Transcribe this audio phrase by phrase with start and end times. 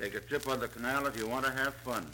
[0.00, 2.06] Take a trip on the canal if you want to have fun.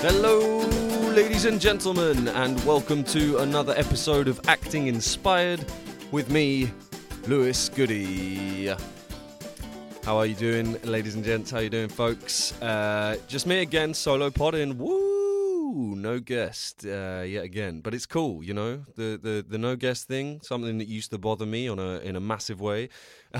[0.00, 0.60] Hello,
[1.10, 5.62] ladies and gentlemen, and welcome to another episode of Acting Inspired
[6.12, 6.70] with me,
[7.26, 8.74] Lewis Goody.
[10.04, 11.52] How are you doing, ladies and gents?
[11.52, 12.60] How you doing, folks?
[12.60, 14.76] Uh, just me again, solo podding.
[14.76, 15.94] Woo!
[15.94, 18.84] No guest uh, yet again, but it's cool, you know.
[18.96, 22.16] The, the the no guest thing, something that used to bother me on a in
[22.16, 22.88] a massive way,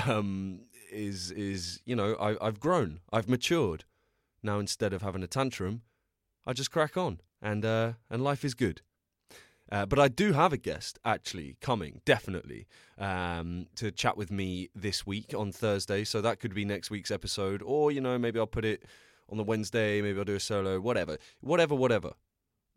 [0.06, 0.60] um,
[0.92, 3.84] is is you know I, I've grown, I've matured.
[4.40, 5.82] Now instead of having a tantrum,
[6.46, 8.82] I just crack on, and uh, and life is good.
[9.72, 12.66] Uh, but I do have a guest actually coming, definitely,
[12.98, 16.04] um, to chat with me this week on Thursday.
[16.04, 18.84] So that could be next week's episode, or you know, maybe I'll put it
[19.30, 20.02] on the Wednesday.
[20.02, 22.12] Maybe I'll do a solo, whatever, whatever, whatever.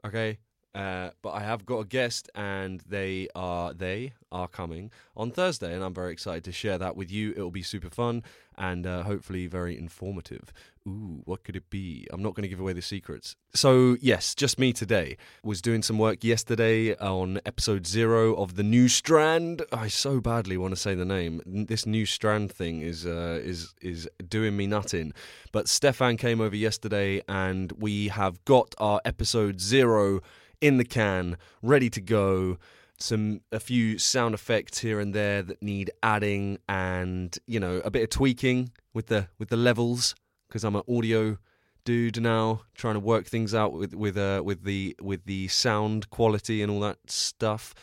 [0.05, 0.39] Okay.
[0.75, 5.73] Uh, but I have got a guest, and they are they are coming on Thursday,
[5.73, 7.31] and I'm very excited to share that with you.
[7.31, 8.23] It'll be super fun
[8.57, 10.51] and uh, hopefully very informative.
[10.87, 12.07] Ooh, what could it be?
[12.11, 13.35] I'm not going to give away the secrets.
[13.53, 15.17] So yes, just me today.
[15.43, 19.63] Was doing some work yesterday on episode zero of the New Strand.
[19.71, 21.41] I so badly want to say the name.
[21.45, 25.13] This New Strand thing is uh, is is doing me nutting.
[25.51, 30.21] But Stefan came over yesterday, and we have got our episode zero
[30.61, 32.57] in the can, ready to go.
[32.97, 37.91] Some a few sound effects here and there that need adding, and you know a
[37.91, 40.15] bit of tweaking with the with the levels
[40.47, 41.37] because I'm an audio
[41.85, 46.09] dude now, trying to work things out with with uh, with the with the sound
[46.09, 47.73] quality and all that stuff.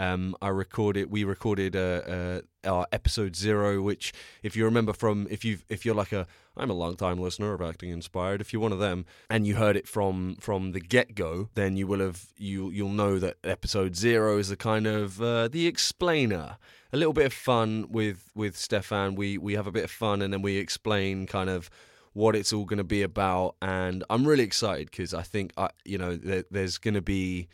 [0.00, 1.10] Um, I recorded.
[1.10, 5.84] We recorded uh, uh, our episode zero, which, if you remember from, if you if
[5.84, 6.26] you're like a,
[6.56, 8.40] I'm a long time listener of Acting Inspired.
[8.40, 11.76] If you're one of them, and you heard it from from the get go, then
[11.76, 15.66] you will have you you'll know that episode zero is the kind of uh, the
[15.66, 16.56] explainer.
[16.94, 19.16] A little bit of fun with with Stefan.
[19.16, 21.68] We we have a bit of fun, and then we explain kind of
[22.14, 23.56] what it's all going to be about.
[23.60, 27.48] And I'm really excited because I think I you know there, there's going to be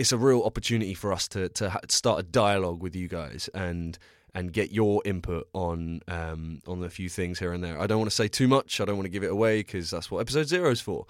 [0.00, 3.98] it's a real opportunity for us to to start a dialogue with you guys and
[4.32, 7.78] and get your input on um, on a few things here and there.
[7.78, 8.80] I don't want to say too much.
[8.80, 11.04] I don't want to give it away because that's what episode zero is for.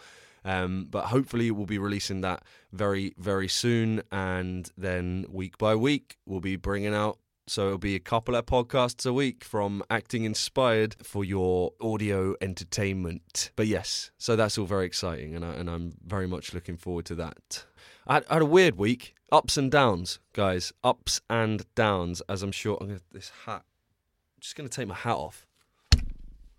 [0.44, 2.42] Um, but hopefully we'll be releasing that
[2.72, 7.16] very very soon, and then week by week we'll be bringing out.
[7.46, 12.34] So it'll be a couple of podcasts a week from Acting Inspired for your audio
[12.40, 13.50] entertainment.
[13.54, 17.06] But yes, so that's all very exciting, and I, and I'm very much looking forward
[17.06, 17.66] to that.
[18.10, 19.14] I had, a weird week.
[19.30, 20.72] Ups and downs, guys.
[20.82, 22.76] Ups and downs, as I'm sure.
[22.80, 23.62] I'm gonna, this hat.
[23.62, 25.46] I'm just going to take my hat off.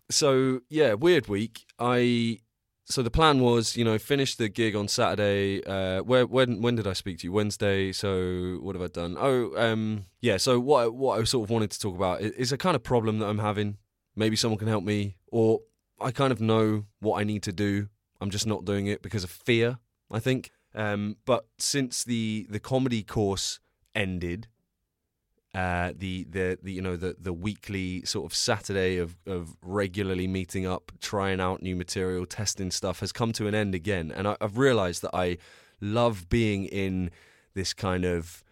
[0.09, 1.65] So, yeah, weird week.
[1.77, 2.39] I.
[2.85, 5.61] So the plan was, you know, finish the gig on Saturday.
[5.65, 7.33] Uh, where when when did I speak to you?
[7.33, 7.91] Wednesday.
[7.91, 9.17] So what have I done?
[9.19, 10.37] Oh, um, yeah.
[10.37, 12.83] So what what I sort of wanted to talk about is, is a kind of
[12.83, 13.77] problem that I'm having.
[14.15, 15.59] Maybe someone can help me, or
[15.99, 17.89] I kind of know what I need to do.
[18.21, 19.79] I'm just not doing it because of fear.
[20.09, 20.51] I think.
[20.73, 23.59] Um, but since the the comedy course
[23.93, 24.47] ended,
[25.53, 30.27] uh, the, the the you know the the weekly sort of Saturday of of regularly
[30.27, 34.27] meeting up, trying out new material, testing stuff has come to an end again, and
[34.27, 35.37] I, I've realised that I
[35.81, 37.11] love being in
[37.53, 38.43] this kind of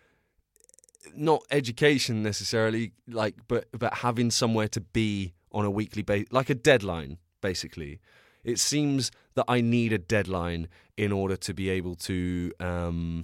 [1.16, 6.50] not education necessarily, like but but having somewhere to be on a weekly basis, like
[6.50, 8.00] a deadline, basically.
[8.44, 10.70] It seems that I need a deadline
[11.00, 13.24] in order to be able to um,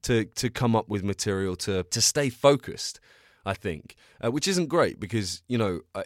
[0.00, 2.98] to to come up with material to to stay focused.
[3.44, 6.04] I think, uh, which isn't great because you know I,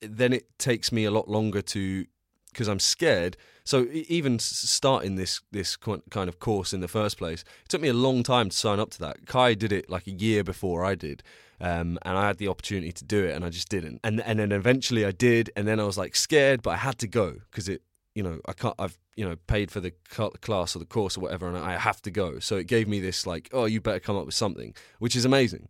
[0.00, 2.04] then it takes me a lot longer to
[2.52, 3.36] because I'm scared.
[3.64, 7.88] So even starting this this kind of course in the first place, it took me
[7.88, 9.26] a long time to sign up to that.
[9.26, 11.22] Kai did it like a year before I did,
[11.60, 14.00] um, and I had the opportunity to do it, and I just didn't.
[14.04, 16.98] And and then eventually I did, and then I was like scared, but I had
[16.98, 17.80] to go because it,
[18.14, 18.74] you know, I can't.
[18.78, 19.92] I've you know paid for the
[20.40, 22.38] class or the course or whatever, and I have to go.
[22.38, 25.24] So it gave me this like, oh, you better come up with something, which is
[25.24, 25.68] amazing.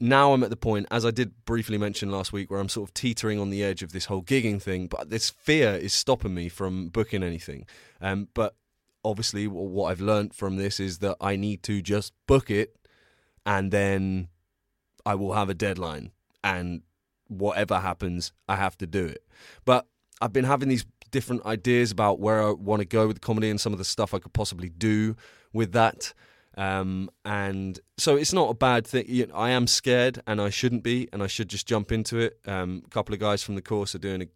[0.00, 2.88] Now I'm at the point, as I did briefly mention last week, where I'm sort
[2.88, 6.34] of teetering on the edge of this whole gigging thing, but this fear is stopping
[6.34, 7.66] me from booking anything.
[8.00, 8.56] Um, but
[9.04, 12.76] obviously, what I've learned from this is that I need to just book it,
[13.46, 14.28] and then
[15.06, 16.10] I will have a deadline,
[16.42, 16.82] and
[17.28, 19.24] whatever happens, I have to do it.
[19.64, 19.86] But
[20.20, 23.60] I've been having these different ideas about where I want to go with comedy and
[23.60, 25.14] some of the stuff I could possibly do
[25.52, 26.12] with that.
[26.56, 29.04] Um, and so it's not a bad thing.
[29.08, 32.18] You know, I am scared, and I shouldn't be, and I should just jump into
[32.18, 32.38] it.
[32.46, 34.26] Um, a couple of guys from the course are doing a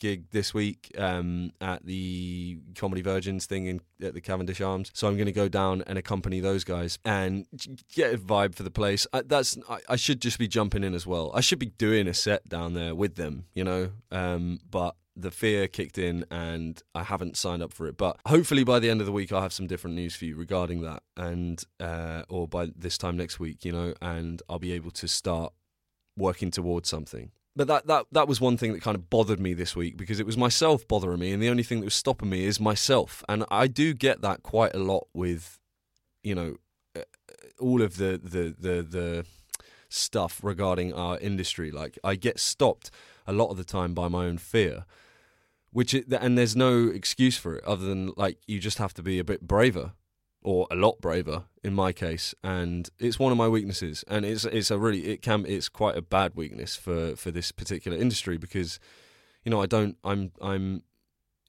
[0.00, 4.90] gig this week um, at the Comedy Virgins thing in at the Cavendish Arms.
[4.94, 7.46] So I'm going to go down and accompany those guys and
[7.94, 9.06] get a vibe for the place.
[9.12, 11.30] I, that's I, I should just be jumping in as well.
[11.34, 13.90] I should be doing a set down there with them, you know.
[14.10, 17.96] Um, but the fear kicked in and I haven't signed up for it.
[17.96, 20.36] But hopefully by the end of the week, I'll have some different news for you
[20.36, 24.72] regarding that, and uh, or by this time next week, you know, and I'll be
[24.72, 25.52] able to start
[26.16, 27.30] working towards something.
[27.56, 30.20] But that, that that was one thing that kind of bothered me this week because
[30.20, 33.24] it was myself bothering me, and the only thing that was stopping me is myself.
[33.28, 35.58] And I do get that quite a lot with,
[36.22, 36.56] you know,
[36.96, 37.02] uh,
[37.58, 39.26] all of the the the the
[39.88, 41.70] stuff regarding our industry.
[41.70, 42.90] Like I get stopped
[43.26, 44.84] a lot of the time by my own fear,
[45.72, 49.18] which and there's no excuse for it other than like you just have to be
[49.18, 49.92] a bit braver
[50.42, 54.44] or a lot braver in my case and it's one of my weaknesses and it's
[54.46, 58.38] it's a really it can it's quite a bad weakness for for this particular industry
[58.38, 58.80] because
[59.44, 60.82] you know I don't I'm I'm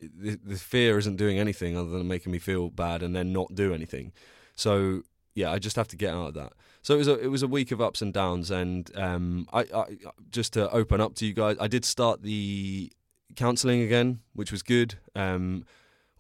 [0.02, 3.54] the, the fear isn't doing anything other than making me feel bad and then not
[3.54, 4.12] do anything.
[4.56, 5.04] So
[5.36, 6.54] yeah I just have to get out of that.
[6.82, 9.62] So it was a it was a week of ups and downs and um I,
[9.62, 9.86] I
[10.30, 12.92] just to open up to you guys I did start the
[13.36, 15.64] counselling again which was good um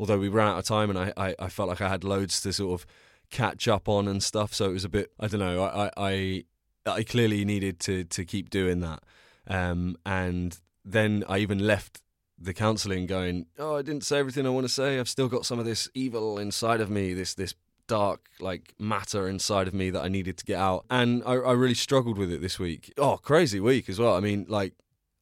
[0.01, 2.41] although we ran out of time and I, I, I, felt like I had loads
[2.41, 2.87] to sort of
[3.29, 4.51] catch up on and stuff.
[4.51, 6.43] So it was a bit, I don't know, I, I,
[6.87, 9.03] I clearly needed to, to keep doing that.
[9.47, 12.01] Um, and then I even left
[12.39, 14.99] the counselling going, oh, I didn't say everything I want to say.
[14.99, 17.53] I've still got some of this evil inside of me, this, this
[17.85, 20.85] dark like matter inside of me that I needed to get out.
[20.89, 22.91] And I, I really struggled with it this week.
[22.97, 24.15] Oh, crazy week as well.
[24.15, 24.73] I mean, like,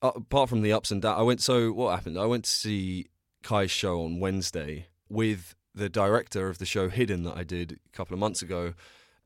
[0.02, 2.18] apart from the ups and downs, I went, so what happened?
[2.18, 3.08] I went to see
[3.44, 7.98] Kai's show on Wednesday with the director of the show Hidden that I did a
[7.98, 8.74] couple of months ago.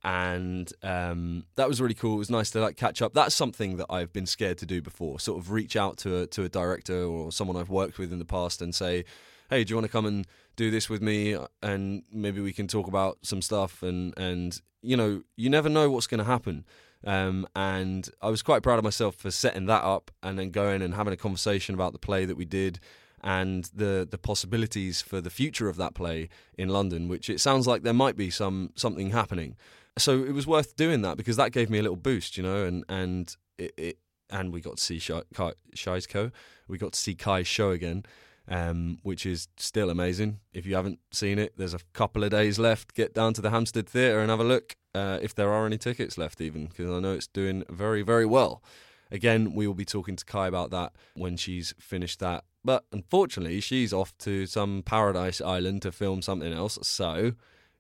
[0.04, 2.16] And um, that was really cool.
[2.16, 3.14] It was nice to like catch up.
[3.14, 5.20] That's something that I've been scared to do before.
[5.20, 8.20] Sort of reach out to a, to a director or someone I've worked with in
[8.20, 9.06] the past and say,
[9.50, 10.28] "Hey, do you want to come and
[10.58, 11.38] do this with me?
[11.62, 15.90] And maybe we can talk about some stuff." And and you know, you never know
[15.90, 16.66] what's going to happen.
[17.06, 20.82] Um, and I was quite proud of myself for setting that up and then going
[20.82, 22.80] and having a conversation about the play that we did
[23.24, 27.66] and the the possibilities for the future of that play in London, which it sounds
[27.66, 29.56] like there might be some something happening.
[29.98, 32.66] So it was worth doing that because that gave me a little boost, you know,
[32.66, 33.98] and and it, it
[34.30, 36.32] and we got to see Shai's Co.
[36.68, 38.04] We got to see Kai's show again,
[38.48, 40.40] um, which is still amazing.
[40.54, 42.94] If you haven't seen it, there's a couple of days left.
[42.94, 45.78] Get down to the Hampstead Theatre and have a look, uh, if there are any
[45.78, 48.64] tickets left, even because I know it's doing very very well.
[49.12, 53.60] Again, we will be talking to Kai about that when she's finished that but unfortunately,
[53.60, 56.80] she's off to some paradise island to film something else.
[56.82, 57.34] So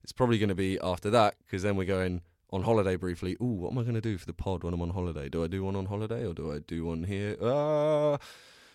[0.03, 3.37] it's probably going to be after that because then we're going on holiday briefly.
[3.41, 5.29] Ooh, what am I going to do for the pod when I'm on holiday?
[5.29, 7.37] Do I do one on holiday or do I do one here?
[7.41, 8.17] Ah,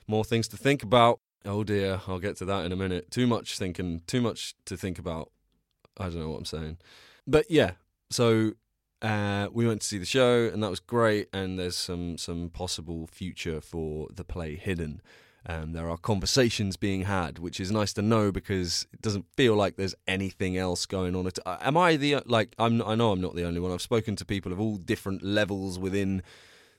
[0.06, 1.20] more things to think about.
[1.44, 3.10] Oh dear, I'll get to that in a minute.
[3.10, 5.30] Too much thinking, too much to think about.
[5.96, 6.78] I don't know what I'm saying.
[7.26, 7.72] But yeah,
[8.10, 8.52] so
[9.02, 11.28] uh, we went to see the show and that was great.
[11.32, 15.00] And there's some some possible future for the play Hidden.
[15.46, 19.54] Um, there are conversations being had, which is nice to know because it doesn't feel
[19.54, 21.30] like there's anything else going on.
[21.46, 22.54] Uh, am I the like?
[22.58, 22.82] I'm.
[22.82, 23.72] I know I'm not the only one.
[23.72, 26.22] I've spoken to people of all different levels within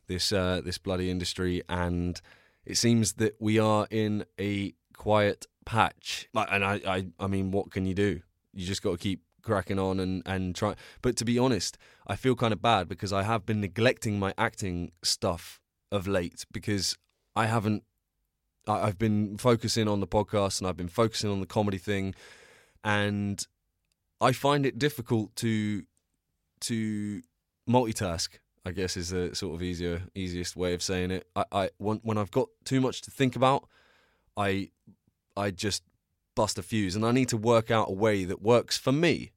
[0.08, 2.22] this uh, this bloody industry, and
[2.66, 6.28] it seems that we are in a quiet patch.
[6.34, 8.22] And I, I, I mean, what can you do?
[8.54, 10.76] You just got to keep cracking on and and try.
[11.02, 14.34] But to be honest, I feel kind of bad because I have been neglecting my
[14.38, 15.60] acting stuff
[15.92, 16.98] of late because
[17.36, 17.84] I haven't
[18.68, 22.14] I've been focusing on the podcast and I've been focusing on the comedy thing,
[22.84, 23.46] and
[24.22, 25.84] I find it difficult to
[26.62, 27.22] to
[27.68, 28.40] multitask.
[28.66, 31.28] I guess is the sort of easier easiest way of saying it.
[31.36, 33.68] I, I when, when I've got too much to think about,
[34.36, 34.70] I
[35.36, 35.84] I just
[36.36, 39.32] bust a fuse, and I need to work out a way that works for me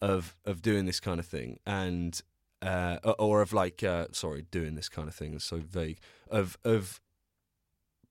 [0.00, 2.20] of of doing this kind of thing, and
[2.62, 5.98] uh, or of like uh, sorry, doing this kind of thing is so vague
[6.30, 7.00] of of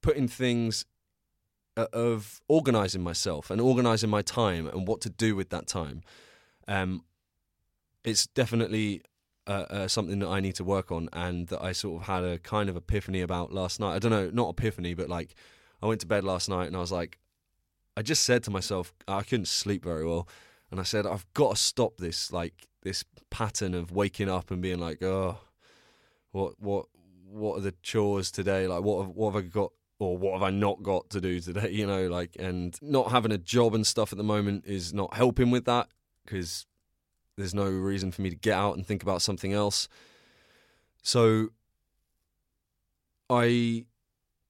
[0.01, 0.85] putting things
[1.77, 6.01] uh, of organizing myself and organizing my time and what to do with that time.
[6.67, 7.03] Um,
[8.03, 9.01] it's definitely
[9.49, 12.23] uh, uh, something that I need to work on and that I sort of had
[12.23, 13.95] a kind of epiphany about last night.
[13.95, 15.33] I don't know, not epiphany, but like
[15.81, 17.17] I went to bed last night and I was like,
[17.97, 20.27] I just said to myself, I couldn't sleep very well.
[20.69, 24.61] And I said, I've got to stop this, like this pattern of waking up and
[24.61, 25.39] being like, oh,
[26.31, 26.85] what, what,
[27.25, 28.67] what are the chores today?
[28.67, 31.39] Like, what, have, what have I got or what have I not got to do
[31.39, 31.71] today?
[31.71, 35.15] You know, like, and not having a job and stuff at the moment is not
[35.15, 35.87] helping with that
[36.23, 36.67] because
[37.39, 39.87] there's no reason for me to get out and think about something else.
[41.01, 41.49] So
[43.29, 43.85] I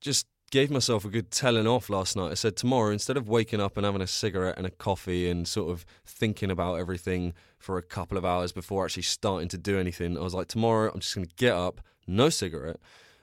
[0.02, 2.32] just gave myself a good telling off last night.
[2.32, 5.48] I said tomorrow, instead of waking up and having a cigarette and a coffee and
[5.48, 9.78] sort of thinking about everything for a couple of hours before actually starting to do
[9.78, 12.80] anything, I was like, tomorrow I'm just going to get up, no cigarette,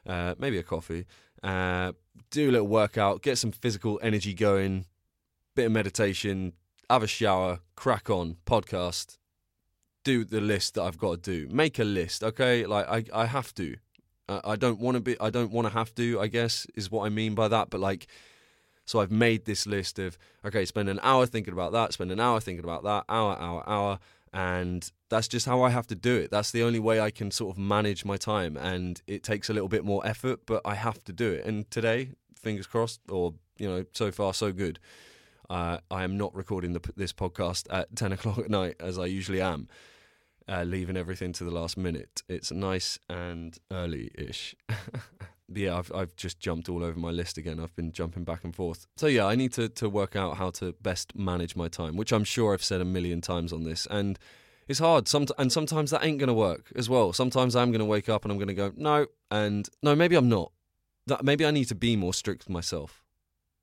[0.06, 1.06] uh, maybe a coffee,
[1.42, 1.92] uh,
[2.30, 4.85] do a little workout, get some physical energy going,
[5.56, 6.52] bit of meditation,
[6.88, 9.18] have a shower, crack on, podcast,
[10.06, 11.52] do the list that I've got to do.
[11.52, 12.64] Make a list, okay?
[12.64, 13.76] Like I, I have to.
[14.28, 15.16] I don't want to be.
[15.20, 16.20] I don't want to have to.
[16.20, 17.70] I guess is what I mean by that.
[17.70, 18.06] But like,
[18.84, 22.20] so I've made this list of okay, spend an hour thinking about that, spend an
[22.20, 23.98] hour thinking about that, hour, hour, hour,
[24.32, 26.30] and that's just how I have to do it.
[26.30, 29.52] That's the only way I can sort of manage my time, and it takes a
[29.52, 31.44] little bit more effort, but I have to do it.
[31.44, 34.78] And today, fingers crossed, or you know, so far so good.
[35.48, 39.06] Uh, I am not recording the, this podcast at ten o'clock at night as I
[39.06, 39.68] usually am
[40.49, 42.23] uh, leaving everything to the last minute.
[42.29, 44.55] It's nice and early ish.
[45.55, 47.61] yeah, I've, I've just jumped all over my list again.
[47.61, 48.87] I've been jumping back and forth.
[48.97, 52.12] So, yeah, I need to, to work out how to best manage my time, which
[52.12, 53.87] I'm sure I've said a million times on this.
[53.91, 54.19] And
[54.69, 55.09] it's hard.
[55.09, 57.12] Some, and sometimes that ain't going to work as well.
[57.12, 60.17] Sometimes I'm going to wake up and I'm going to go, no, and no, maybe
[60.17, 60.53] I'm not.
[61.07, 63.03] That Maybe I need to be more strict with myself.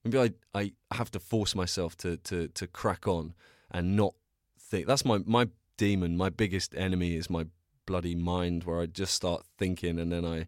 [0.03, 3.33] Maybe I, I have to force myself to, to, to crack on
[3.71, 4.13] and not
[4.59, 4.87] think.
[4.87, 5.47] That's my, my
[5.83, 6.15] demon.
[6.15, 7.45] My biggest enemy is my
[7.85, 10.47] bloody mind, where I just start thinking and then I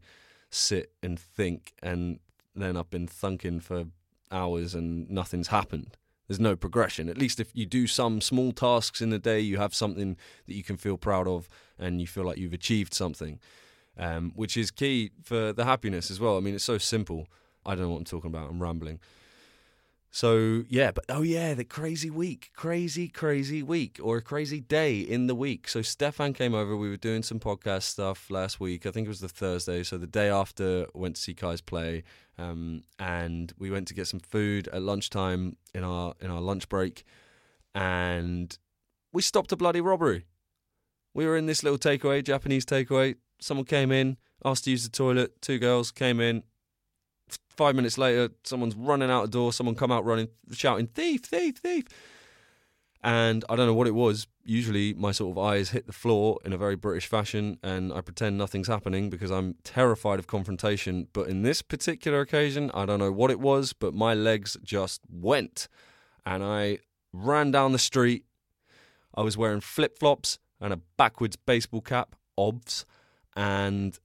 [0.50, 2.20] sit and think, and
[2.56, 3.88] then I've been thinking for
[4.32, 5.98] hours and nothing's happened.
[6.30, 7.10] There's no progression.
[7.10, 10.15] At least if you do some small tasks in the day, you have something
[10.48, 13.42] that you can feel proud of and you feel like you've achieved something,
[13.98, 16.38] um, which is key for the happiness as well.
[16.38, 17.27] I mean, it's so simple.
[17.65, 18.50] I don't know what I'm talking about.
[18.50, 19.01] I'm rambling.
[20.15, 25.01] So yeah, but oh yeah, the crazy week, crazy, crazy week, or a crazy day
[25.01, 25.67] in the week.
[25.67, 26.77] So Stefan came over.
[26.77, 28.86] We were doing some podcast stuff last week.
[28.86, 29.84] I think it was the Thursday.
[29.84, 32.03] So the day after, went to see Kai's play,
[32.38, 36.69] um, and we went to get some food at lunchtime in our in our lunch
[36.69, 37.03] break,
[37.74, 38.57] and
[39.12, 40.24] we stopped a bloody robbery.
[41.13, 43.15] We were in this little takeaway, Japanese takeaway.
[43.41, 45.41] Someone came in, asked to use the toilet.
[45.41, 46.43] Two girls came in,
[47.27, 49.53] Five minutes later, someone's running out the door.
[49.53, 51.86] Someone come out running, shouting "thief, thief, thief!"
[53.01, 54.27] And I don't know what it was.
[54.44, 58.01] Usually, my sort of eyes hit the floor in a very British fashion, and I
[58.01, 61.08] pretend nothing's happening because I'm terrified of confrontation.
[61.13, 65.01] But in this particular occasion, I don't know what it was, but my legs just
[65.10, 65.67] went,
[66.25, 66.79] and I
[67.13, 68.25] ran down the street.
[69.13, 72.86] I was wearing flip flops and a backwards baseball cap, obs,
[73.36, 73.98] and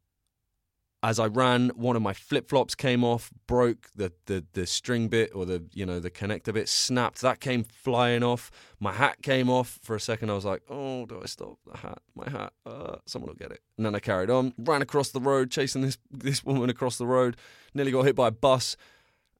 [1.02, 5.09] as I ran, one of my flip flops came off, broke the, the the string
[5.09, 7.23] bit or the you know the connector bit snapped.
[7.23, 8.50] That came flying off.
[8.78, 10.30] My hat came off for a second.
[10.30, 12.00] I was like, oh, do I stop the hat?
[12.14, 12.52] My hat.
[12.66, 13.61] Uh, someone will get it.
[13.78, 17.07] And then I carried on, ran across the road, chasing this this woman across the
[17.07, 17.37] road.
[17.73, 18.76] Nearly got hit by a bus,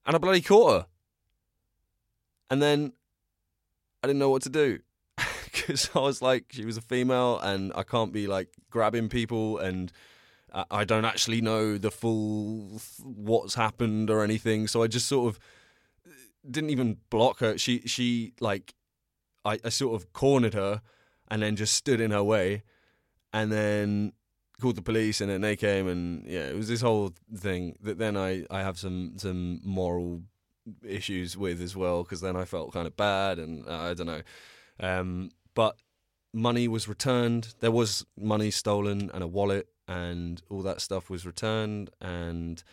[0.05, 0.85] and I bloody caught her.
[2.49, 2.93] And then
[4.03, 4.79] I didn't know what to do
[5.45, 9.59] because I was like, she was a female, and I can't be like grabbing people
[9.59, 9.91] and
[10.69, 15.39] I don't actually know the full what's happened or anything, so I just sort of
[16.49, 17.57] didn't even block her.
[17.57, 18.73] She she like
[19.45, 20.81] I, I sort of cornered her
[21.29, 22.63] and then just stood in her way,
[23.31, 24.13] and then
[24.59, 27.97] called the police, and then they came, and yeah, it was this whole thing that
[27.97, 30.23] then I I have some some moral
[30.85, 34.07] issues with as well because then I felt kind of bad, and uh, I don't
[34.07, 34.21] know,
[34.81, 35.77] um, but
[36.33, 37.53] money was returned.
[37.61, 42.63] There was money stolen and a wallet and all that stuff was returned and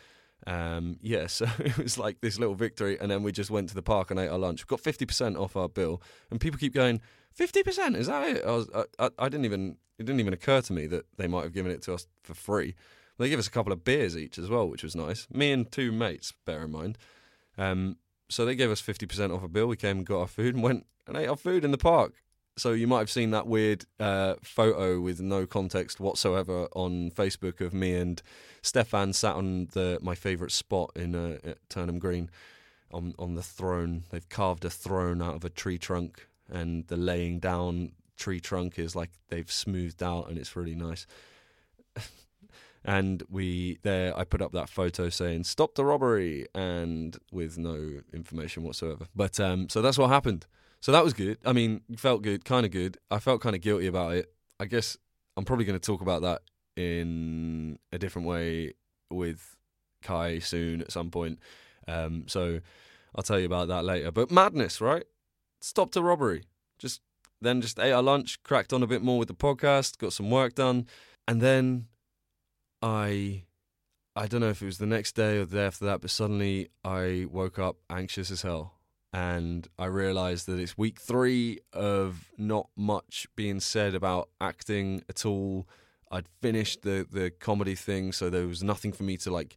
[0.46, 3.74] um, yeah, so it was like this little victory, and then we just went to
[3.74, 4.64] the park and ate our lunch.
[4.64, 7.00] We got fifty percent off our bill, and people keep going,
[7.32, 8.44] fifty percent is that it?
[8.44, 11.42] I was, I, I, didn't even, it didn't even occur to me that they might
[11.42, 12.74] have given it to us for free.
[13.18, 15.26] They gave us a couple of beers each as well, which was nice.
[15.32, 16.98] Me and two mates, bear in mind.
[17.56, 17.96] Um,
[18.28, 19.66] so they gave us fifty percent off a bill.
[19.66, 22.14] We came and got our food and went and ate our food in the park.
[22.58, 27.60] So you might have seen that weird uh, photo with no context whatsoever on Facebook
[27.60, 28.20] of me and
[28.62, 31.38] Stefan sat on the my favourite spot in uh,
[31.68, 32.30] Turnham Green
[32.92, 34.04] on on the throne.
[34.10, 38.78] They've carved a throne out of a tree trunk, and the laying down tree trunk
[38.78, 41.06] is like they've smoothed out, and it's really nice.
[42.84, 48.00] and we there, I put up that photo saying "Stop the robbery," and with no
[48.12, 49.06] information whatsoever.
[49.14, 50.46] But um, so that's what happened.
[50.80, 51.38] So that was good.
[51.44, 52.98] I mean, felt good, kind of good.
[53.10, 54.32] I felt kind of guilty about it.
[54.60, 54.96] I guess
[55.36, 56.42] I'm probably going to talk about that
[56.76, 58.74] in a different way
[59.10, 59.56] with
[60.02, 61.38] Kai soon at some point.
[61.86, 62.60] Um, so
[63.14, 64.12] I'll tell you about that later.
[64.12, 65.04] But madness, right?
[65.60, 66.44] Stopped a robbery.
[66.78, 67.00] Just
[67.40, 70.30] then just ate our lunch, cracked on a bit more with the podcast, got some
[70.30, 70.86] work done,
[71.26, 71.86] and then
[72.82, 73.44] I
[74.16, 76.10] I don't know if it was the next day or the day after that, but
[76.10, 78.77] suddenly I woke up anxious as hell.
[79.12, 85.24] And I realized that it's week three of not much being said about acting at
[85.24, 85.66] all.
[86.10, 89.56] I'd finished the, the comedy thing, so there was nothing for me to like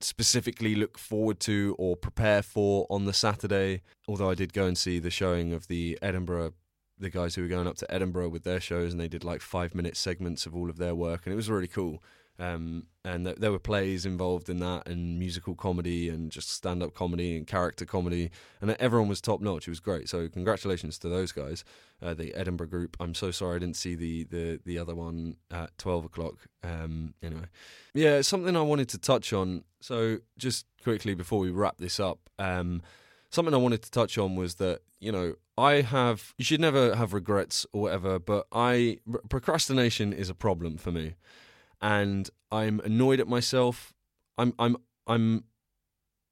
[0.00, 3.82] specifically look forward to or prepare for on the Saturday.
[4.08, 6.54] Although I did go and see the showing of the Edinburgh,
[6.98, 9.40] the guys who were going up to Edinburgh with their shows, and they did like
[9.40, 12.02] five minute segments of all of their work, and it was really cool.
[12.38, 16.82] Um, and th- there were plays involved in that, and musical comedy, and just stand
[16.82, 19.66] up comedy and character comedy, and everyone was top notch.
[19.66, 20.08] It was great.
[20.08, 21.64] So congratulations to those guys,
[22.02, 22.96] uh, the Edinburgh group.
[23.00, 26.34] I'm so sorry I didn't see the the the other one at twelve o'clock.
[26.62, 27.46] Um, anyway,
[27.94, 29.64] yeah, something I wanted to touch on.
[29.80, 32.82] So just quickly before we wrap this up, um,
[33.30, 36.96] something I wanted to touch on was that you know I have you should never
[36.96, 38.98] have regrets or whatever, but I
[39.30, 41.14] procrastination is a problem for me
[41.80, 43.94] and I'm annoyed at myself.
[44.38, 45.44] I'm I'm I'm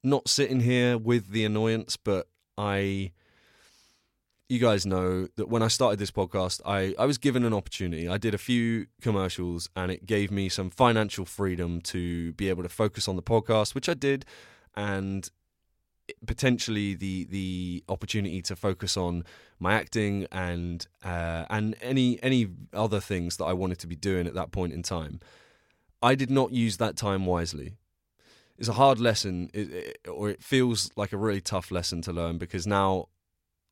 [0.03, 3.11] not sitting here with the annoyance, but I
[4.47, 8.07] you guys know that when I started this podcast, I, I was given an opportunity.
[8.07, 12.61] I did a few commercials and it gave me some financial freedom to be able
[12.61, 14.23] to focus on the podcast, which I did,
[14.75, 15.29] and
[16.25, 19.23] potentially the the opportunity to focus on
[19.59, 24.27] my acting and uh, and any any other things that I wanted to be doing
[24.27, 25.19] at that point in time.
[26.01, 27.73] I did not use that time wisely.
[28.57, 32.13] It's a hard lesson, it, it, or it feels like a really tough lesson to
[32.13, 33.09] learn because now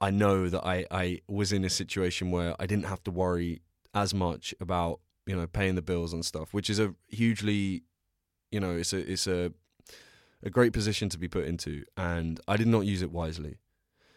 [0.02, 3.62] I know that I, I was in a situation where I didn't have to worry
[3.94, 7.84] as much about you know paying the bills and stuff, which is a hugely
[8.52, 9.54] you know it's a it's a
[10.44, 13.58] a great position to be put into, and I did not use it wisely.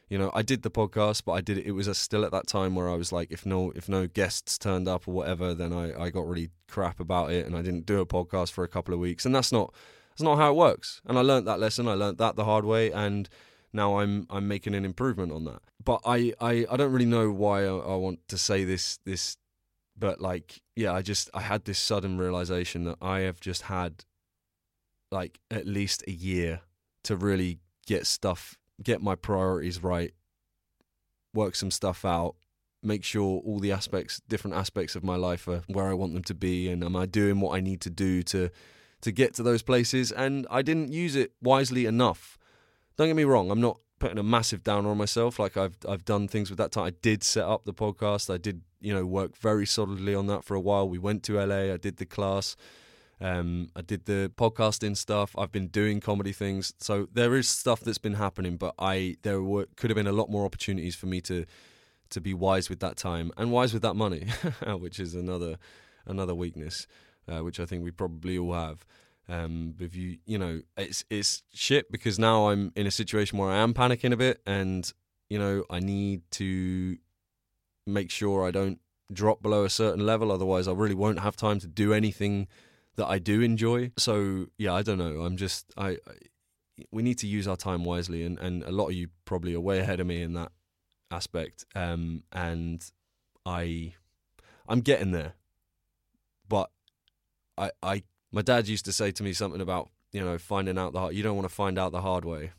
[0.09, 1.67] You know, I did the podcast, but I did it.
[1.67, 4.57] It was still at that time where I was like, if no, if no guests
[4.57, 7.87] turned up or whatever, then I, I got really crap about it, and I didn't
[7.87, 9.75] do a podcast for a couple of weeks, and that's not
[10.11, 11.01] that's not how it works.
[11.07, 11.89] And I learned that lesson.
[11.89, 13.29] I learned that the hard way, and
[13.73, 15.61] now I'm I'm making an improvement on that.
[15.85, 19.37] But I I, I don't really know why I, I want to say this this,
[19.99, 24.05] but like yeah, I just I had this sudden realization that I have just had
[25.11, 26.61] like at least a year
[27.05, 30.13] to really get stuff, get my priorities right,
[31.33, 32.35] work some stuff out,
[32.83, 36.25] make sure all the aspects, different aspects of my life are where I want them
[36.25, 38.51] to be, and am I doing what I need to do to
[39.03, 40.13] to get to those places?
[40.13, 42.39] And I didn't use it wisely enough.
[42.97, 45.39] Don't get me wrong, I'm not putting a massive downer on myself.
[45.39, 46.85] Like I've I've done things with that time.
[46.85, 48.33] I did set up the podcast.
[48.33, 50.89] I did you know work very solidly on that for a while.
[50.89, 51.73] We went to LA.
[51.73, 52.57] I did the class.
[53.21, 55.35] Um, I did the podcasting stuff.
[55.39, 58.57] I've been doing comedy things, so there is stuff that's been happening.
[58.57, 61.47] But I there were could have been a lot more opportunities for me to
[62.11, 64.27] to be wise with that time and wise with that money,
[64.79, 65.57] which is another
[66.07, 66.87] another weakness,
[67.29, 68.85] uh, which I think we probably all have.
[69.29, 73.51] Um, if you you know it's it's shit because now I'm in a situation where
[73.51, 74.93] I am panicking a bit, and
[75.31, 76.99] you know I need to
[77.87, 78.79] make sure I don't
[79.11, 80.31] drop below a certain level.
[80.31, 82.47] Otherwise, I really won't have time to do anything
[82.97, 83.93] that I do enjoy.
[83.97, 85.23] So yeah, I don't know.
[85.23, 85.99] I'm just I, I
[86.91, 89.61] we need to use our time wisely, and and a lot of you probably are
[89.61, 90.53] way ahead of me in that
[91.11, 91.65] aspect.
[91.75, 92.85] Um, and
[93.45, 93.95] I
[94.69, 95.35] I'm getting there,
[96.49, 96.71] but
[97.57, 100.93] I I my dad used to say to me something about you know finding out
[100.93, 102.53] the hard, you don't want to find out the hard way,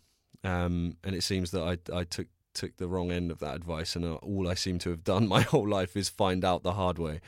[0.44, 3.96] um, and it seems that I I took took the wrong end of that advice,
[3.96, 6.74] and uh, all I seem to have done my whole life is find out the
[6.74, 7.22] hard way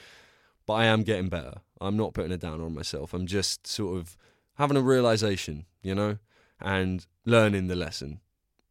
[0.70, 1.62] but I am getting better.
[1.82, 3.16] I'm not putting it down on myself.
[3.16, 4.16] I'm just sort of
[4.54, 6.20] having a realization, you know,
[6.62, 8.20] and learning the lesson.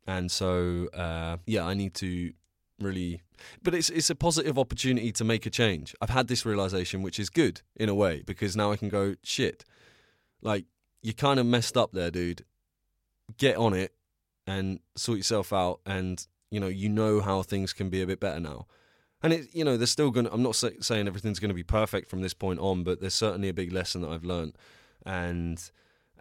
[0.07, 2.35] And so, uh, yeah, I need to
[2.81, 3.23] really,
[3.65, 5.93] but it's it's a positive opportunity to make a change.
[6.01, 9.17] I've had this realization, which is good in a way because now I can go
[9.25, 9.65] shit.
[10.41, 10.67] Like
[11.03, 12.45] you kind of messed up there, dude.
[13.39, 13.93] Get on it
[14.47, 18.21] and sort yourself out, and you know you know how things can be a bit
[18.21, 18.69] better now
[19.23, 21.63] and it you know there's still going i'm not say, saying everything's going to be
[21.63, 24.55] perfect from this point on but there's certainly a big lesson that i've learned.
[25.07, 25.71] And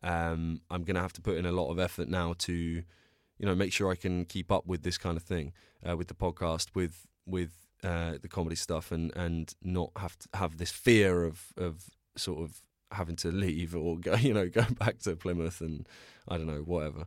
[0.04, 3.46] um, i'm going to have to put in a lot of effort now to you
[3.46, 5.54] know make sure i can keep up with this kind of thing
[5.88, 7.52] uh, with the podcast with with
[7.84, 12.40] uh, the comedy stuff and and not have to have this fear of of sort
[12.40, 15.88] of having to leave or go you know go back to plymouth and
[16.28, 17.06] i don't know whatever.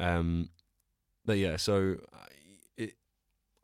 [0.00, 0.48] Um,
[1.24, 1.96] but yeah so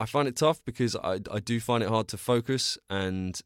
[0.01, 3.41] I find it tough because I, I do find it hard to focus and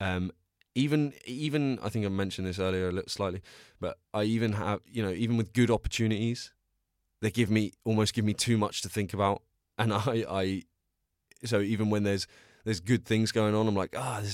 [0.00, 0.30] um,
[0.74, 3.42] even even I think I mentioned this earlier a little slightly,
[3.80, 6.52] but I even have you know even with good opportunities,
[7.20, 9.42] they give me almost give me too much to think about,
[9.76, 10.62] and I I
[11.44, 12.26] so even when there's
[12.64, 14.30] there's good things going on, I'm like ah oh,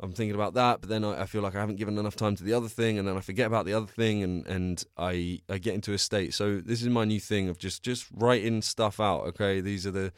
[0.00, 2.34] I'm thinking about that, but then I, I, feel like I haven't given enough time
[2.34, 5.40] to the other thing, and then I forget about the other thing, and and I
[5.48, 6.34] I get into a state.
[6.34, 9.22] So this is my new thing of just just writing stuff out.
[9.28, 10.12] Okay, these are the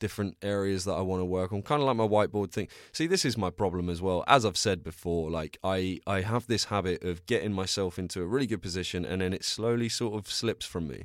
[0.00, 2.66] different areas that I want to work on, kind of like my whiteboard thing.
[2.90, 4.24] See, this is my problem as well.
[4.26, 8.26] As I've said before, like I I have this habit of getting myself into a
[8.26, 11.04] really good position, and then it slowly sort of slips from me,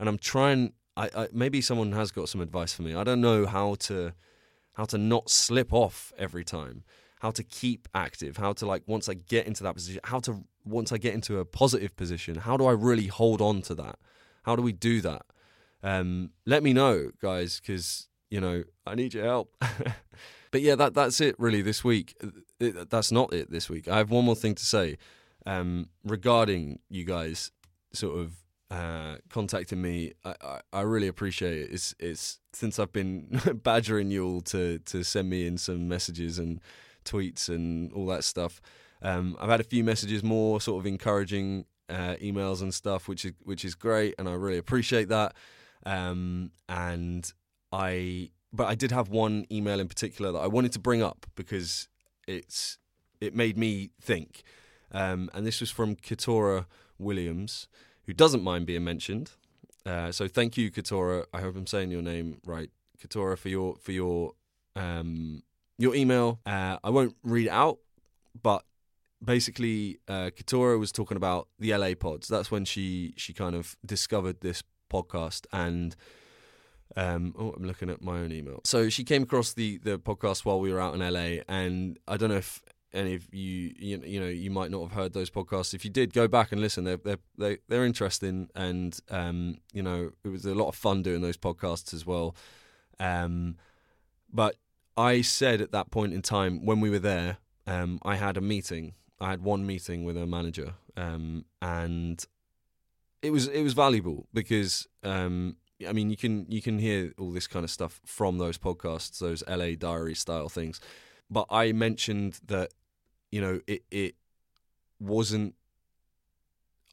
[0.00, 0.72] and I'm trying.
[0.96, 2.96] I, I maybe someone has got some advice for me.
[2.96, 4.12] I don't know how to
[4.72, 6.82] how to not slip off every time
[7.20, 10.42] how to keep active, how to like once I get into that position, how to
[10.64, 13.98] once I get into a positive position, how do I really hold on to that?
[14.42, 15.22] How do we do that?
[15.82, 19.54] Um, let me know, guys, because you know I need your help.
[20.50, 22.16] but yeah, that that's it really this week.
[22.58, 23.88] It, that's not it this week.
[23.88, 24.96] I have one more thing to say
[25.46, 27.50] um, regarding you guys
[27.92, 28.32] sort of
[28.70, 30.12] uh, contacting me.
[30.24, 31.70] I, I, I, really appreciate it.
[31.72, 36.38] It's it's since I've been badgering you all to to send me in some messages
[36.38, 36.60] and
[37.04, 38.60] tweets and all that stuff.
[39.02, 43.24] Um, I've had a few messages more sort of encouraging uh, emails and stuff, which
[43.24, 45.34] is which is great, and I really appreciate that.
[45.84, 47.32] Um, and
[47.72, 51.26] I, but I did have one email in particular that I wanted to bring up
[51.34, 51.88] because
[52.26, 52.78] it's
[53.20, 54.42] it made me think.
[54.92, 56.66] Um, and this was from Ketorah
[56.98, 57.68] Williams,
[58.04, 59.32] who doesn't mind being mentioned.
[59.86, 61.24] Uh, so thank you, Ketorah.
[61.32, 62.70] I hope I'm saying your name right,
[63.02, 64.32] Ketorah, for your for your
[64.76, 65.42] um,
[65.78, 66.40] your email.
[66.44, 67.78] Uh, I won't read it out,
[68.40, 68.64] but
[69.24, 72.28] basically, uh, Ketorah was talking about the LA pods.
[72.28, 75.94] That's when she she kind of discovered this podcast and.
[76.96, 78.60] Um, oh, I'm looking at my own email.
[78.64, 82.16] So she came across the the podcast while we were out in LA, and I
[82.16, 85.30] don't know if any of you you, you know you might not have heard those
[85.30, 85.74] podcasts.
[85.74, 86.84] If you did, go back and listen.
[86.84, 91.02] They're they're they, they're interesting, and um, you know it was a lot of fun
[91.02, 92.34] doing those podcasts as well.
[92.98, 93.56] Um,
[94.32, 94.56] but
[94.96, 98.40] I said at that point in time when we were there, um, I had a
[98.40, 98.94] meeting.
[99.20, 102.24] I had one meeting with a manager, um, and
[103.22, 105.56] it was it was valuable because um,
[105.88, 109.18] I mean you can you can hear all this kind of stuff from those podcasts,
[109.18, 110.80] those LA Diary style things.
[111.30, 112.72] But I mentioned that
[113.30, 114.14] you know it it
[114.98, 115.54] wasn't.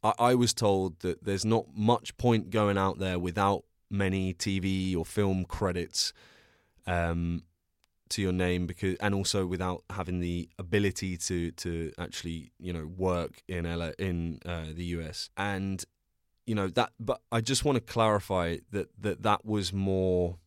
[0.02, 4.96] I, I was told that there's not much point going out there without many TV
[4.96, 6.12] or film credits.
[6.86, 7.42] Um,
[8.10, 12.86] to your name because and also without having the ability to to actually you know
[12.86, 15.84] work in LA, in uh, the US and
[16.48, 20.38] you know that but I just want to clarify that that that was more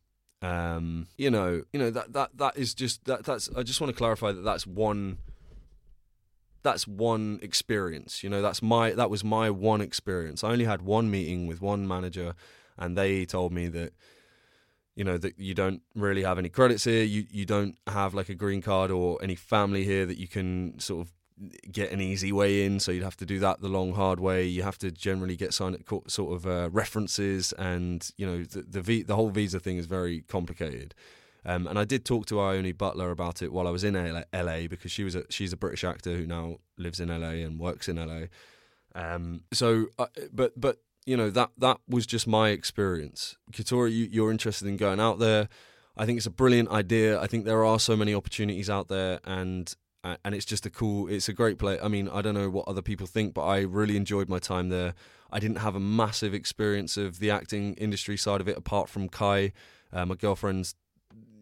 [0.41, 3.93] um you know you know that that that is just that that's I just want
[3.93, 5.19] to clarify that that's one
[6.63, 10.43] that's one experience you know that's my that was my one experience.
[10.43, 12.33] I only had one meeting with one manager
[12.79, 13.93] and they told me that
[14.95, 18.29] you know that you don't really have any credits here you you don't have like
[18.29, 21.13] a green card or any family here that you can sort of
[21.71, 24.45] get an easy way in so you'd have to do that the long hard way
[24.45, 28.81] you have to generally get signed sort of uh, references and you know the the,
[28.81, 30.93] v, the whole visa thing is very complicated
[31.45, 34.23] um, and I did talk to Ione Butler about it while I was in LA,
[34.33, 37.59] LA, because she was a, she's a British actor who now lives in LA and
[37.59, 38.27] works in LA.
[38.93, 43.37] Um, so, uh, but but you know that that was just my experience.
[43.51, 45.49] Ketorah, you, you're interested in going out there.
[45.97, 47.19] I think it's a brilliant idea.
[47.19, 51.07] I think there are so many opportunities out there, and and it's just a cool,
[51.07, 51.79] it's a great place.
[51.81, 54.69] I mean, I don't know what other people think, but I really enjoyed my time
[54.69, 54.93] there.
[55.31, 59.09] I didn't have a massive experience of the acting industry side of it, apart from
[59.09, 59.53] Kai,
[59.93, 60.75] uh, my girlfriend's,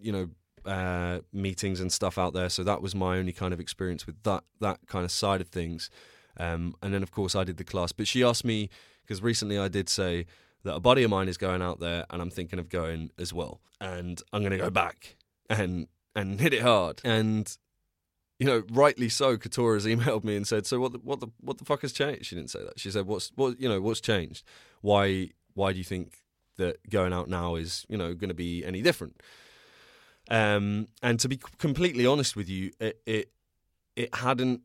[0.02, 0.30] you know,
[0.66, 2.50] uh, meetings and stuff out there.
[2.50, 5.48] So that was my only kind of experience with that that kind of side of
[5.48, 5.90] things.
[6.38, 7.92] Um, and then, of course, I did the class.
[7.92, 8.70] But she asked me
[9.04, 10.26] because recently I did say
[10.64, 13.34] that a buddy of mine is going out there, and I'm thinking of going as
[13.34, 13.62] well.
[13.82, 15.16] And I'm going to go back
[15.50, 17.02] and and hit it hard.
[17.04, 17.56] And
[18.40, 19.38] you know, rightly so.
[19.38, 20.94] Ketorah's emailed me and said, "So what?
[20.94, 22.80] The, what the what the fuck has changed?" She didn't say that.
[22.80, 23.60] She said, "What's what?
[23.60, 24.44] You know, what's changed?
[24.82, 26.18] Why why do you think
[26.58, 29.22] that going out now is you know going to be any different?"
[30.32, 33.32] Um, and to be completely honest with you, it it,
[33.96, 34.62] it hadn't.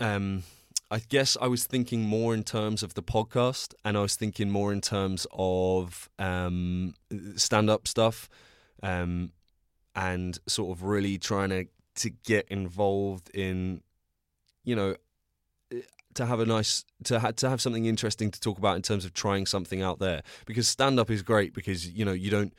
[0.00, 0.42] Um,
[0.88, 4.50] I guess I was thinking more in terms of the podcast, and I was thinking
[4.50, 6.94] more in terms of um,
[7.34, 8.28] stand-up stuff,
[8.84, 9.32] um,
[9.96, 13.82] and sort of really trying to to get involved in,
[14.64, 14.96] you know,
[16.14, 19.04] to have a nice to ha- to have something interesting to talk about in terms
[19.04, 20.22] of trying something out there.
[20.46, 22.54] Because stand-up is great because you know you don't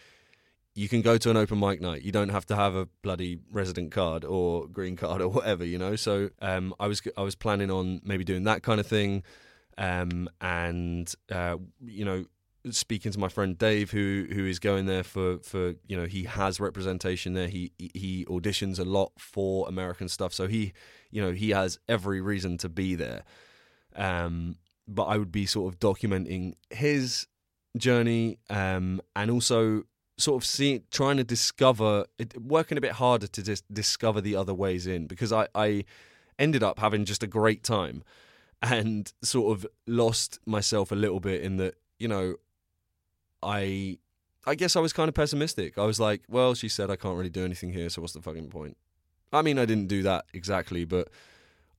[0.78, 2.04] you can go to an open mic night.
[2.04, 5.80] You don't have to have a bloody resident card or green card or whatever, you
[5.80, 5.96] know.
[5.96, 9.24] So um, I was I was planning on maybe doing that kind of thing,
[9.78, 12.26] um, and uh, you know
[12.72, 16.24] speaking to my friend Dave, who who is going there for for you know he
[16.24, 17.48] has representation there.
[17.48, 20.74] He he auditions a lot for American stuff, so he
[21.12, 23.24] you know he has every reason to be there.
[23.96, 27.28] Um, but I would be sort of documenting his
[27.78, 29.84] journey, um, and also
[30.18, 32.06] sort of trying to discover,
[32.40, 35.86] working a bit harder to just discover the other ways in because I, I
[36.40, 38.04] ended up having just a great time
[38.62, 42.36] and sort of lost myself a little bit in that, you know,
[43.42, 43.98] I,
[44.46, 45.78] I guess I was kind of pessimistic.
[45.78, 48.22] I was like, well, she said I can't really do anything here, so what's the
[48.22, 48.78] fucking point?
[49.34, 51.10] I mean, I didn't do that exactly, but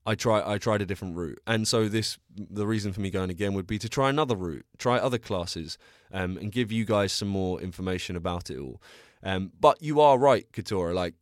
[0.06, 3.30] I try I tried a different route, and so this the reason for me going
[3.30, 5.76] again would be to try another route, try other classes,
[6.12, 8.80] um, and give you guys some more information about it all.
[9.22, 10.94] Um, but you are right, Ketorah.
[10.94, 11.14] Like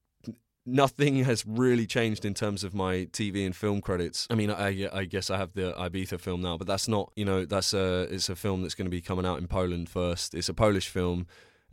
[0.67, 4.27] nothing has really changed in terms of my TV and film credits.
[4.29, 7.25] I mean, I, I guess I have the Ibiza film now, but that's not you
[7.25, 10.35] know that's a it's a film that's going to be coming out in Poland first.
[10.35, 11.27] It's a Polish film.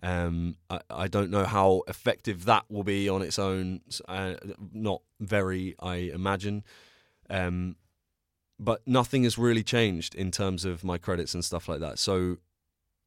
[0.03, 3.79] Um, I, I, don't know how effective that will be on its own.
[4.06, 4.34] Uh,
[4.73, 6.65] not very, I imagine.
[7.29, 7.77] Um,
[8.60, 11.99] but nothing has really changed in terms of my credits and stuff like that.
[11.99, 12.39] So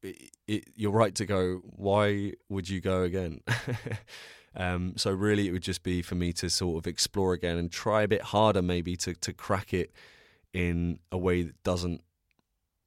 [0.02, 1.60] it, it, you're right to go.
[1.64, 3.40] Why would you go again?
[4.56, 7.70] um, so really, it would just be for me to sort of explore again and
[7.70, 9.92] try a bit harder, maybe to to crack it
[10.52, 12.02] in a way that doesn't,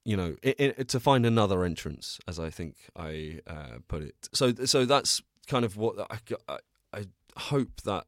[0.03, 4.29] you know, it, to find another entrance, as I think I uh, put it.
[4.33, 6.57] So so that's kind of what I, I,
[6.93, 7.05] I
[7.37, 8.05] hope that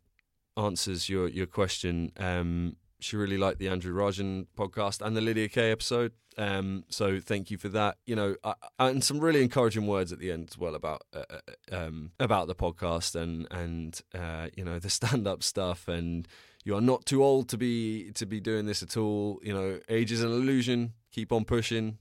[0.58, 2.12] answers your your question.
[2.18, 6.14] Um, she really liked the Andrew Rajan podcast and the Lydia Kay episode.
[6.38, 7.98] Um, so thank you for that.
[8.06, 11.24] You know, uh, and some really encouraging words at the end as well about uh,
[11.30, 15.88] uh um, about the podcast and and uh, you know the stand up stuff.
[15.88, 16.28] And
[16.64, 19.40] you are not too old to be to be doing this at all.
[19.44, 20.94] You know, age is an illusion.
[21.12, 21.98] Keep on pushing.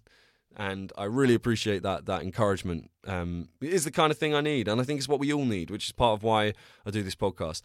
[0.56, 2.90] And I really appreciate that that encouragement.
[3.06, 5.32] Um, it is the kind of thing I need, and I think it's what we
[5.32, 7.62] all need, which is part of why I do this podcast.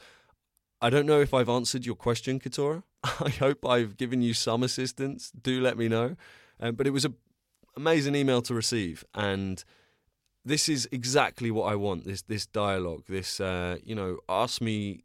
[0.81, 2.83] I don't know if I've answered your question, Ketorah.
[3.19, 5.31] I hope I've given you some assistance.
[5.31, 6.15] Do let me know.
[6.59, 7.15] Um, but it was an
[7.75, 9.63] amazing email to receive, and
[10.43, 12.05] this is exactly what I want.
[12.05, 13.03] This this dialogue.
[13.07, 15.03] This uh, you know, ask me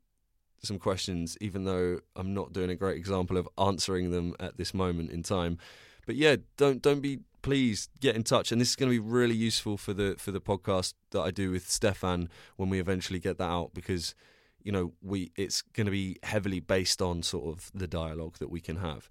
[0.63, 4.75] some questions, even though I'm not doing a great example of answering them at this
[4.75, 5.59] moment in time.
[6.07, 8.99] But yeah, don't don't be please get in touch and this is going to be
[8.99, 13.19] really useful for the for the podcast that I do with Stefan when we eventually
[13.19, 14.15] get that out because
[14.63, 18.51] you know, we it's going to be heavily based on sort of the dialogue that
[18.51, 19.09] we can have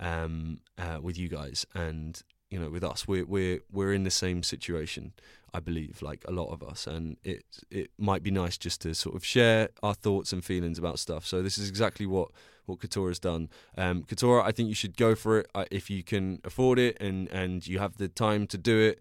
[0.00, 4.10] um, uh, with you guys, and you know, with us, we're we're we're in the
[4.10, 5.12] same situation,
[5.52, 8.94] I believe, like a lot of us, and it it might be nice just to
[8.94, 11.26] sort of share our thoughts and feelings about stuff.
[11.26, 12.30] So this is exactly what
[12.68, 13.48] what has done.
[13.76, 16.96] Um, Ketorah, I think you should go for it uh, if you can afford it
[17.00, 19.00] and and you have the time to do it.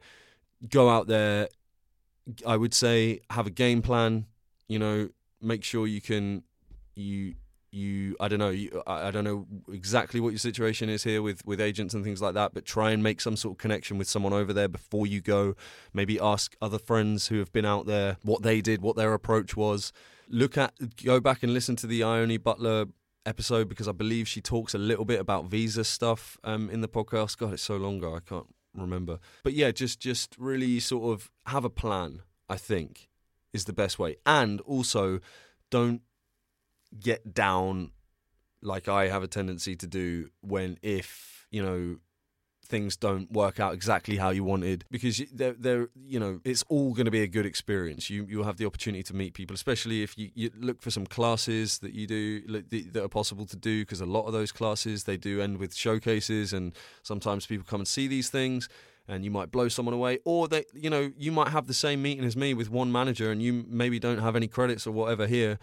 [0.69, 1.49] Go out there.
[2.45, 4.25] I would say have a game plan.
[4.67, 5.09] You know,
[5.41, 6.43] make sure you can
[6.95, 7.35] you
[7.71, 11.21] you I don't know you, I, I don't know exactly what your situation is here
[11.21, 13.97] with with agents and things like that but try and make some sort of connection
[13.97, 15.55] with someone over there before you go.
[15.93, 19.55] Maybe ask other friends who have been out there what they did what their approach
[19.55, 19.91] was.
[20.29, 20.73] Look at
[21.03, 22.85] go back and listen to the Ione Butler
[23.25, 26.87] episode because I believe she talks a little bit about visa stuff um, in the
[26.87, 27.37] podcast.
[27.37, 29.19] God it's so long ago I can't remember.
[29.43, 33.09] But yeah just just really sort of have a plan I think
[33.57, 34.15] is the best way.
[34.25, 35.19] And also,
[35.69, 36.01] don't
[36.97, 37.91] get down
[38.61, 41.97] like I have a tendency to do when if you know
[42.67, 44.83] things don't work out exactly how you wanted.
[44.91, 48.09] Because they're, they're you know it's all going to be a good experience.
[48.09, 51.05] You you'll have the opportunity to meet people especially if you, you look for some
[51.05, 52.41] classes that you do
[52.91, 55.75] that are possible to do because a lot of those classes they do end with
[55.75, 58.69] showcases and sometimes people come and see these things
[59.07, 62.01] and you might blow someone away or they you know you might have the same
[62.01, 65.27] meeting as me with one manager and you maybe don't have any credits or whatever
[65.27, 65.57] here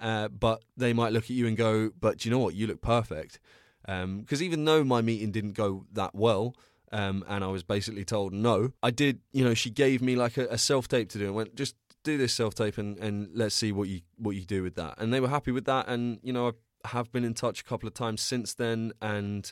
[0.00, 2.54] uh, but they might look at you and go but you know what?
[2.54, 3.40] You look perfect.
[3.82, 6.54] Because um, even though my meeting didn't go that well
[6.92, 10.36] um, and I was basically told no I did you know she gave me like
[10.36, 13.30] a, a self tape to do and went just do this self tape and, and
[13.34, 14.94] let's see what you what you do with that.
[14.98, 16.48] And they were happy with that and you know
[16.84, 19.50] I have been in touch a couple of times since then and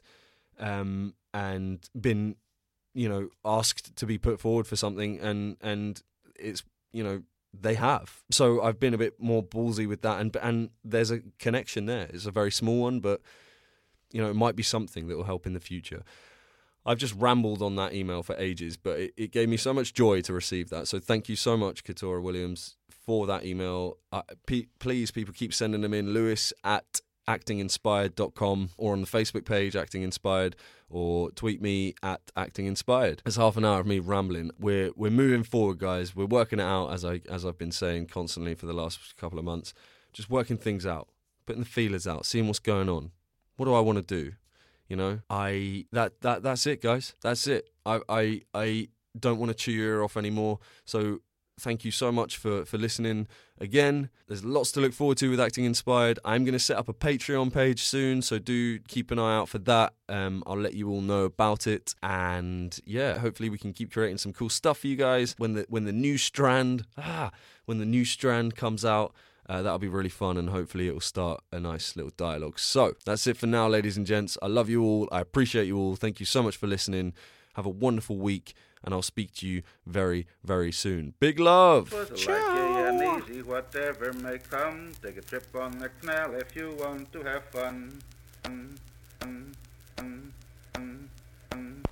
[0.58, 2.36] um, and been
[2.96, 6.02] you know asked to be put forward for something and and
[6.34, 7.22] it's you know
[7.58, 8.22] they have.
[8.30, 12.08] So i've been a bit more ballsy with that and and there's a connection there.
[12.12, 13.20] It's a very small one but
[14.12, 16.02] you know it might be something that will help in the future.
[16.86, 19.92] I've just rambled on that email for ages but it, it gave me so much
[19.92, 20.88] joy to receive that.
[20.88, 23.98] So thank you so much Ketorah Williams for that email.
[24.10, 26.14] Uh, p- please people keep sending them in.
[26.14, 30.56] Lewis at actinginspired.com or on the Facebook page, Acting Inspired,
[30.88, 33.22] or tweet me at Acting Inspired.
[33.26, 34.50] It's half an hour of me rambling.
[34.58, 36.14] We're we're moving forward, guys.
[36.14, 39.38] We're working it out as I as I've been saying constantly for the last couple
[39.38, 39.74] of months.
[40.12, 41.08] Just working things out,
[41.44, 43.10] putting the feelers out, seeing what's going on.
[43.56, 44.32] What do I want to do?
[44.88, 47.14] You know, I that that that's it, guys.
[47.20, 47.70] That's it.
[47.84, 50.60] I I I don't want to chew your ear off anymore.
[50.84, 51.20] So
[51.58, 53.26] thank you so much for for listening
[53.60, 54.10] again.
[54.28, 56.18] There's lots to look forward to with Acting Inspired.
[56.24, 59.48] I'm going to set up a Patreon page soon, so do keep an eye out
[59.48, 59.94] for that.
[60.08, 64.18] Um, I'll let you all know about it, and yeah, hopefully we can keep creating
[64.18, 67.30] some cool stuff for you guys when the when the new strand ah
[67.64, 69.14] when the new strand comes out.
[69.48, 72.58] Uh, that'll be really fun, and hopefully, it will start a nice little dialogue.
[72.58, 74.36] So, that's it for now, ladies and gents.
[74.42, 75.08] I love you all.
[75.12, 75.94] I appreciate you all.
[75.94, 77.14] Thank you so much for listening.
[77.54, 81.14] Have a wonderful week, and I'll speak to you very, very soon.
[81.18, 81.94] Big love.
[82.14, 82.86] Ciao.
[82.88, 84.92] and easy, whatever may come.
[85.02, 88.00] Take a trip on the canal if you want to have fun.
[88.42, 88.76] fun,
[89.20, 89.52] fun,
[89.96, 90.32] fun,
[90.72, 91.08] fun,
[91.50, 91.82] fun.